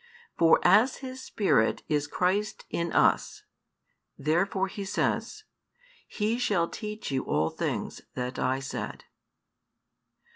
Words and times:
For 0.35 0.59
as 0.63 0.95
His 1.05 1.21
Spirit 1.21 1.83
is 1.87 2.07
Christ 2.07 2.65
in 2.71 2.91
us, 2.91 3.43
therefore 4.17 4.67
He 4.67 4.83
says, 4.83 5.43
He 6.07 6.39
shall 6.39 6.67
teach 6.67 7.11
you 7.11 7.23
all 7.25 7.51
things 7.51 8.01
that 8.15 8.39
I 8.39 8.61
said. 8.61 9.03